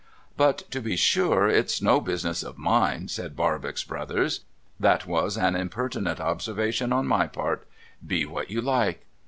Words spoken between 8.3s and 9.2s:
you like.'